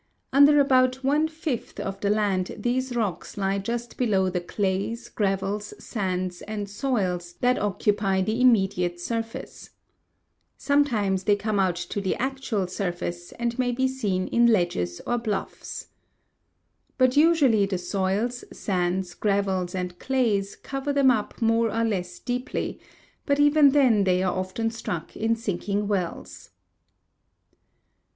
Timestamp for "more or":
21.43-21.83